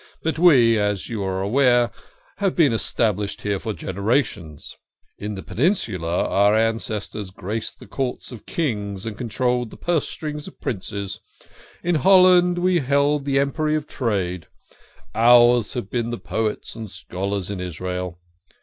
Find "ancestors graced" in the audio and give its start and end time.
6.55-7.77